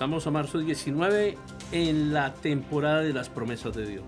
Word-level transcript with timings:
Estamos 0.00 0.26
a 0.26 0.30
marzo 0.30 0.58
19 0.58 1.36
en 1.72 2.14
la 2.14 2.32
temporada 2.32 3.02
de 3.02 3.12
las 3.12 3.28
promesas 3.28 3.74
de 3.74 3.86
Dios. 3.86 4.04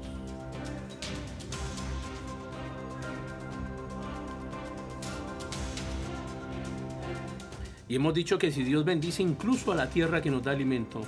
Y 7.89 7.95
hemos 7.95 8.15
dicho 8.15 8.39
que 8.39 8.51
si 8.51 8.63
Dios 8.63 8.87
bendice 8.87 9.23
incluso 9.23 9.71
a 9.71 9.75
la 9.75 9.91
tierra 9.91 10.23
que 10.23 10.31
nos 10.31 10.43
da 10.43 10.53
alimento, 10.53 11.03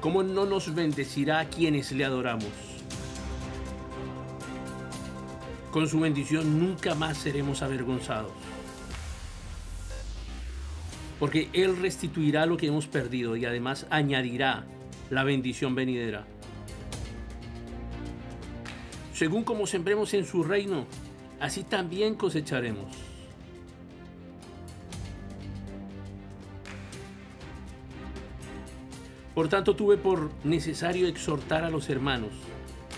¿cómo 0.00 0.24
no 0.24 0.46
nos 0.46 0.74
bendecirá 0.74 1.38
a 1.38 1.48
quienes 1.48 1.92
le 1.92 2.04
adoramos? 2.04 2.50
Con 5.70 5.86
su 5.86 6.00
bendición 6.00 6.58
nunca 6.58 6.96
más 6.96 7.18
seremos 7.18 7.62
avergonzados. 7.62 8.49
Porque 11.20 11.48
Él 11.52 11.76
restituirá 11.76 12.46
lo 12.46 12.56
que 12.56 12.66
hemos 12.66 12.88
perdido 12.88 13.36
y 13.36 13.44
además 13.44 13.86
añadirá 13.90 14.64
la 15.10 15.22
bendición 15.22 15.76
venidera. 15.76 16.26
Según 19.12 19.44
como 19.44 19.66
sembremos 19.68 20.14
en 20.14 20.24
su 20.24 20.42
reino, 20.42 20.86
así 21.38 21.62
también 21.62 22.14
cosecharemos. 22.16 22.96
Por 29.34 29.48
tanto, 29.48 29.76
tuve 29.76 29.96
por 29.96 30.30
necesario 30.42 31.06
exhortar 31.06 31.64
a 31.64 31.70
los 31.70 31.88
hermanos 31.88 32.32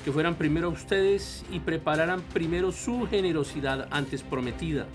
que 0.05 0.13
fueran 0.13 0.35
primero 0.35 0.69
a 0.69 0.71
ustedes 0.71 1.45
y 1.53 1.61
prepararan 1.61 2.21
primero 2.21 2.73
su 2.73 3.07
generosidad 3.07 3.89
antes 3.91 4.23
prometida, 4.23 4.87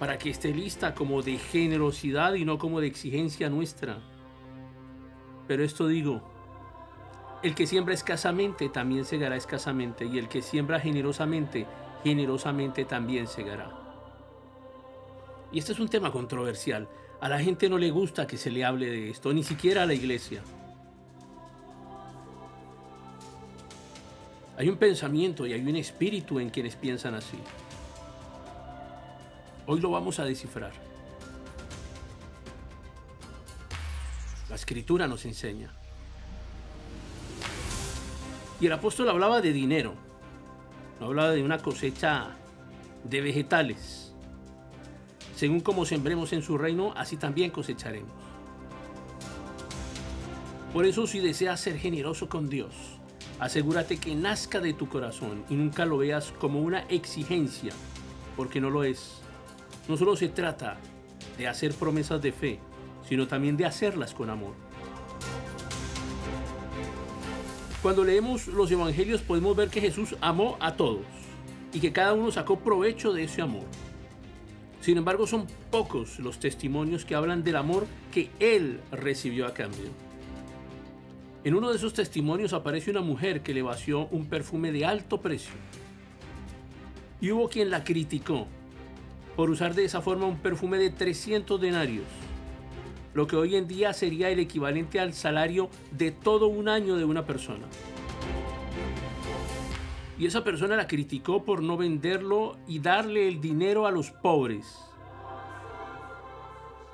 para 0.00 0.16
que 0.16 0.30
esté 0.30 0.54
lista 0.54 0.94
como 0.94 1.20
de 1.20 1.36
generosidad 1.36 2.32
y 2.32 2.46
no 2.46 2.56
como 2.56 2.80
de 2.80 2.86
exigencia 2.86 3.50
nuestra. 3.50 3.98
Pero 5.46 5.62
esto 5.62 5.86
digo, 5.86 6.22
el 7.42 7.54
que 7.54 7.66
siembra 7.66 7.92
escasamente 7.92 8.70
también 8.70 9.04
segará 9.04 9.36
escasamente, 9.36 10.06
y 10.06 10.16
el 10.16 10.26
que 10.26 10.40
siembra 10.40 10.80
generosamente, 10.80 11.66
generosamente 12.02 12.86
también 12.86 13.26
segará. 13.26 13.70
Y 15.52 15.58
este 15.58 15.72
es 15.72 15.78
un 15.78 15.88
tema 15.88 16.10
controversial. 16.10 16.88
A 17.20 17.28
la 17.28 17.38
gente 17.38 17.68
no 17.68 17.76
le 17.76 17.90
gusta 17.90 18.26
que 18.26 18.38
se 18.38 18.50
le 18.50 18.64
hable 18.64 18.86
de 18.86 19.10
esto, 19.10 19.34
ni 19.34 19.44
siquiera 19.44 19.82
a 19.82 19.86
la 19.86 19.92
iglesia. 19.92 20.42
Hay 24.56 24.66
un 24.70 24.76
pensamiento 24.76 25.46
y 25.46 25.52
hay 25.52 25.60
un 25.60 25.76
espíritu 25.76 26.40
en 26.40 26.48
quienes 26.48 26.74
piensan 26.74 27.14
así. 27.14 27.36
Hoy 29.66 29.80
lo 29.80 29.90
vamos 29.90 30.18
a 30.18 30.24
descifrar. 30.24 30.72
La 34.48 34.56
escritura 34.56 35.06
nos 35.06 35.24
enseña. 35.24 35.72
Y 38.60 38.66
el 38.66 38.72
apóstol 38.72 39.08
hablaba 39.08 39.40
de 39.40 39.52
dinero, 39.52 39.94
no 40.98 41.06
hablaba 41.06 41.30
de 41.30 41.42
una 41.42 41.58
cosecha 41.58 42.36
de 43.04 43.20
vegetales. 43.20 44.12
Según 45.36 45.60
como 45.60 45.86
sembremos 45.86 46.32
en 46.34 46.42
su 46.42 46.58
reino, 46.58 46.92
así 46.96 47.16
también 47.16 47.50
cosecharemos. 47.50 48.10
Por 50.74 50.84
eso 50.84 51.06
si 51.06 51.20
deseas 51.20 51.60
ser 51.60 51.78
generoso 51.78 52.28
con 52.28 52.48
Dios, 52.48 52.74
asegúrate 53.38 53.96
que 53.96 54.14
nazca 54.14 54.60
de 54.60 54.74
tu 54.74 54.88
corazón 54.88 55.44
y 55.48 55.54
nunca 55.54 55.86
lo 55.86 55.98
veas 55.98 56.32
como 56.38 56.60
una 56.60 56.80
exigencia, 56.82 57.72
porque 58.36 58.60
no 58.60 58.68
lo 58.68 58.84
es. 58.84 59.19
No 59.90 59.96
solo 59.96 60.14
se 60.14 60.28
trata 60.28 60.76
de 61.36 61.48
hacer 61.48 61.74
promesas 61.74 62.22
de 62.22 62.30
fe, 62.30 62.60
sino 63.08 63.26
también 63.26 63.56
de 63.56 63.66
hacerlas 63.66 64.14
con 64.14 64.30
amor. 64.30 64.54
Cuando 67.82 68.04
leemos 68.04 68.46
los 68.46 68.70
evangelios 68.70 69.20
podemos 69.20 69.56
ver 69.56 69.68
que 69.68 69.80
Jesús 69.80 70.14
amó 70.20 70.56
a 70.60 70.76
todos 70.76 71.02
y 71.72 71.80
que 71.80 71.92
cada 71.92 72.12
uno 72.12 72.30
sacó 72.30 72.60
provecho 72.60 73.12
de 73.12 73.24
ese 73.24 73.42
amor. 73.42 73.64
Sin 74.80 74.96
embargo, 74.96 75.26
son 75.26 75.48
pocos 75.72 76.20
los 76.20 76.38
testimonios 76.38 77.04
que 77.04 77.16
hablan 77.16 77.42
del 77.42 77.56
amor 77.56 77.88
que 78.12 78.30
Él 78.38 78.80
recibió 78.92 79.44
a 79.44 79.54
cambio. 79.54 79.90
En 81.42 81.56
uno 81.56 81.68
de 81.68 81.78
esos 81.78 81.94
testimonios 81.94 82.52
aparece 82.52 82.92
una 82.92 83.00
mujer 83.00 83.42
que 83.42 83.54
le 83.54 83.62
vació 83.62 84.06
un 84.12 84.26
perfume 84.26 84.70
de 84.70 84.86
alto 84.86 85.20
precio. 85.20 85.54
Y 87.20 87.32
hubo 87.32 87.48
quien 87.48 87.70
la 87.70 87.82
criticó 87.82 88.46
por 89.40 89.48
usar 89.48 89.74
de 89.74 89.86
esa 89.86 90.02
forma 90.02 90.26
un 90.26 90.36
perfume 90.36 90.76
de 90.76 90.90
300 90.90 91.58
denarios, 91.58 92.04
lo 93.14 93.26
que 93.26 93.36
hoy 93.36 93.56
en 93.56 93.66
día 93.66 93.94
sería 93.94 94.28
el 94.28 94.38
equivalente 94.38 95.00
al 95.00 95.14
salario 95.14 95.70
de 95.92 96.10
todo 96.10 96.48
un 96.48 96.68
año 96.68 96.96
de 96.96 97.06
una 97.06 97.24
persona. 97.24 97.64
Y 100.18 100.26
esa 100.26 100.44
persona 100.44 100.76
la 100.76 100.86
criticó 100.86 101.42
por 101.42 101.62
no 101.62 101.78
venderlo 101.78 102.58
y 102.68 102.80
darle 102.80 103.28
el 103.28 103.40
dinero 103.40 103.86
a 103.86 103.90
los 103.90 104.10
pobres. 104.10 104.78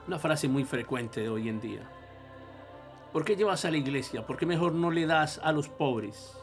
Una 0.07 0.21
frase 0.21 0.47
muy 0.47 0.63
frecuente 0.63 1.23
de 1.23 1.29
hoy 1.29 1.49
en 1.49 1.61
día. 1.61 1.91
¿Por 3.13 3.25
qué 3.25 3.35
llevas 3.35 3.65
a 3.65 3.73
la 3.73 3.79
iglesia? 3.79 4.25
¿Por 4.25 4.37
qué 4.37 4.47
mejor 4.47 4.73
no 4.73 4.93
le 4.93 5.05
das 5.07 5.41
a 5.43 5.51
los 5.51 5.69
pobres? 5.69 6.39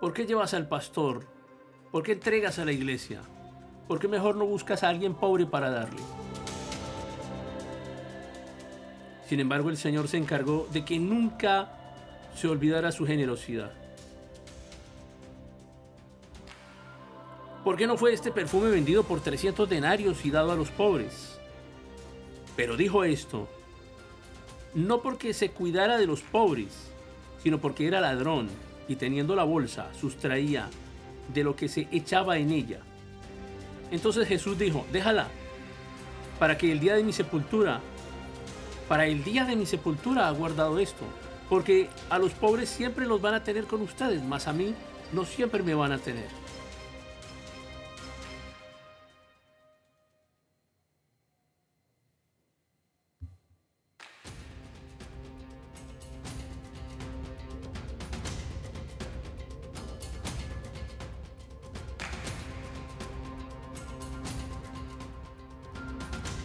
¿Por 0.00 0.14
qué 0.14 0.24
llevas 0.24 0.54
al 0.54 0.68
pastor? 0.68 1.26
¿Por 1.92 2.02
qué 2.02 2.12
entregas 2.12 2.58
a 2.58 2.64
la 2.64 2.72
iglesia? 2.72 3.20
¿Por 3.88 4.00
qué 4.00 4.08
mejor 4.08 4.36
no 4.36 4.46
buscas 4.46 4.82
a 4.82 4.88
alguien 4.88 5.14
pobre 5.14 5.46
para 5.46 5.70
darle? 5.70 6.00
Sin 9.28 9.40
embargo, 9.40 9.70
el 9.70 9.76
Señor 9.76 10.08
se 10.08 10.16
encargó 10.16 10.68
de 10.72 10.84
que 10.84 10.98
nunca 10.98 11.70
se 12.34 12.48
olvidara 12.48 12.92
su 12.92 13.06
generosidad. 13.06 13.72
¿Por 17.64 17.76
qué 17.76 17.86
no 17.86 17.96
fue 17.96 18.12
este 18.12 18.30
perfume 18.30 18.70
vendido 18.70 19.02
por 19.02 19.20
300 19.20 19.68
denarios 19.68 20.24
y 20.24 20.30
dado 20.30 20.52
a 20.52 20.56
los 20.56 20.70
pobres? 20.70 21.38
Pero 22.54 22.76
dijo 22.76 23.02
esto, 23.02 23.48
no 24.74 25.02
porque 25.02 25.34
se 25.34 25.50
cuidara 25.50 25.98
de 25.98 26.06
los 26.06 26.22
pobres, 26.22 26.92
sino 27.42 27.58
porque 27.58 27.88
era 27.88 28.00
ladrón 28.00 28.48
y 28.86 28.96
teniendo 28.96 29.34
la 29.34 29.44
bolsa 29.44 29.92
sustraía 29.94 30.68
de 31.34 31.42
lo 31.42 31.56
que 31.56 31.68
se 31.68 31.88
echaba 31.90 32.38
en 32.38 32.52
ella. 32.52 32.80
Entonces 33.90 34.26
Jesús 34.26 34.58
dijo, 34.58 34.84
déjala, 34.92 35.28
para 36.38 36.58
que 36.58 36.70
el 36.72 36.80
día 36.80 36.94
de 36.94 37.02
mi 37.02 37.12
sepultura, 37.12 37.80
para 38.88 39.06
el 39.06 39.24
día 39.24 39.44
de 39.44 39.56
mi 39.56 39.66
sepultura 39.66 40.28
ha 40.28 40.30
guardado 40.32 40.78
esto, 40.78 41.04
porque 41.48 41.88
a 42.10 42.18
los 42.18 42.32
pobres 42.32 42.68
siempre 42.68 43.06
los 43.06 43.20
van 43.20 43.34
a 43.34 43.44
tener 43.44 43.64
con 43.64 43.82
ustedes, 43.82 44.22
mas 44.22 44.48
a 44.48 44.52
mí 44.52 44.74
no 45.12 45.24
siempre 45.24 45.62
me 45.62 45.74
van 45.74 45.92
a 45.92 45.98
tener. 45.98 46.28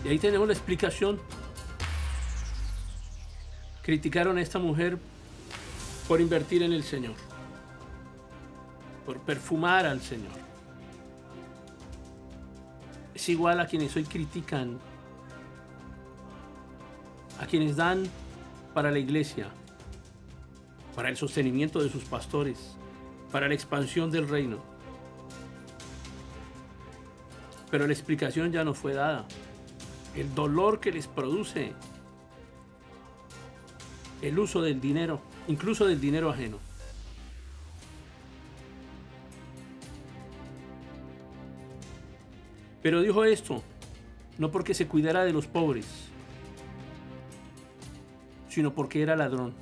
Y 0.03 0.09
ahí 0.09 0.19
tenemos 0.19 0.48
la 0.48 0.53
explicación. 0.53 1.19
Criticaron 3.83 4.38
a 4.38 4.42
esta 4.42 4.59
mujer 4.59 4.98
por 6.07 6.21
invertir 6.21 6.63
en 6.63 6.74
el 6.74 6.83
Señor, 6.83 7.15
por 9.06 9.19
perfumar 9.19 9.86
al 9.86 10.01
Señor. 10.01 10.31
Es 13.13 13.30
igual 13.30 13.59
a 13.59 13.68
quienes 13.68 13.95
hoy 13.95 14.03
critican, 14.03 14.80
a 17.39 17.45
quienes 17.45 17.75
dan 17.75 18.04
para 18.74 18.92
la 18.92 19.00
iglesia, 19.00 19.50
para 20.95 21.09
el 21.09 21.18
sostenimiento 21.18 21.81
de 21.81 21.89
sus 21.89 22.04
pastores, 22.06 22.75
para 23.31 23.47
la 23.47 23.54
expansión 23.54 24.09
del 24.09 24.27
reino. 24.27 24.59
Pero 27.69 27.88
la 27.88 27.94
explicación 27.94 28.51
ya 28.51 28.63
no 28.63 28.74
fue 28.74 28.94
dada 28.94 29.25
el 30.16 30.34
dolor 30.36 30.80
que 30.80 30.92
les 30.92 31.08
produce 31.08 31.74
el 34.22 34.38
uso 34.38 34.62
del 34.62 34.80
dinero, 34.80 35.22
incluso 35.48 35.86
del 35.86 36.00
dinero 36.00 36.30
ajeno. 36.30 36.60
Pero 42.81 43.02
dijo 43.02 43.24
esto, 43.24 43.62
no 44.38 44.52
porque 44.52 44.74
se 44.74 44.88
cuidara 44.88 45.24
de 45.24 45.34
los 45.34 45.48
pobres, 45.48 45.86
sino 48.50 48.74
porque 48.74 49.02
era 49.02 49.16
ladrón. 49.16 49.54